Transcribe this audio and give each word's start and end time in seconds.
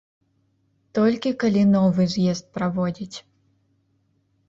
Толькі 0.99 1.35
калі 1.45 1.63
новы 1.75 2.09
з'езд 2.17 2.45
праводзіць. 2.59 3.17